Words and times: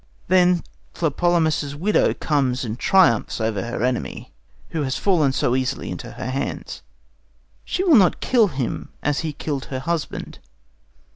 Then 0.29 0.63
Tlepolemus's 0.95 1.75
widow 1.75 2.15
comes 2.15 2.65
and 2.65 2.79
triumphs 2.79 3.39
over 3.39 3.61
her 3.61 3.83
enemy, 3.83 4.33
who 4.69 4.81
has 4.81 4.97
fallen 4.97 5.31
so 5.31 5.55
easily 5.55 5.91
into 5.91 6.13
her 6.13 6.31
hands. 6.31 6.81
She 7.63 7.83
will 7.83 7.97
not 7.97 8.19
kill 8.19 8.47
him 8.47 8.89
as 9.03 9.19
he 9.19 9.31
killed 9.31 9.65
her 9.65 9.77
husband. 9.77 10.39